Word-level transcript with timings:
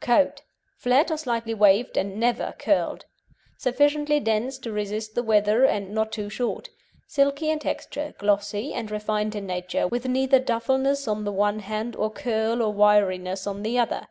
COAT 0.00 0.40
Flat 0.78 1.10
or 1.10 1.18
slightly 1.18 1.52
waved, 1.52 1.98
and 1.98 2.16
never 2.18 2.54
curled. 2.58 3.04
Sufficiently 3.58 4.18
dense 4.18 4.56
to 4.60 4.72
resist 4.72 5.14
the 5.14 5.22
weather, 5.22 5.62
and 5.66 5.90
not 5.90 6.10
too 6.10 6.30
short. 6.30 6.70
Silky 7.06 7.50
in 7.50 7.58
texture, 7.58 8.14
glossy, 8.16 8.72
and 8.72 8.90
refined 8.90 9.34
in 9.34 9.44
nature, 9.46 9.86
with 9.86 10.08
neither 10.08 10.38
duffelness 10.38 11.06
on 11.06 11.24
the 11.24 11.32
one 11.32 11.58
hand 11.58 11.96
nor 11.98 12.08
curl 12.10 12.62
or 12.62 12.72
wiriness 12.72 13.46
on 13.46 13.62
the 13.62 13.78
other. 13.78 14.06